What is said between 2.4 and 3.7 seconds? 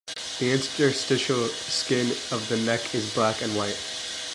the neck is black and